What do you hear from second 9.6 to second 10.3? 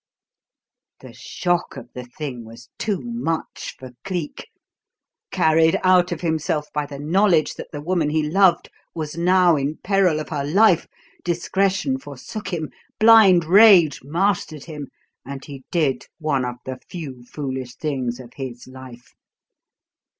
peril of